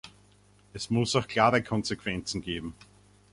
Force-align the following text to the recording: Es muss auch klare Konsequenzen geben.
Es 0.73 0.89
muss 0.89 1.15
auch 1.15 1.27
klare 1.27 1.61
Konsequenzen 1.61 2.41
geben. 2.41 2.73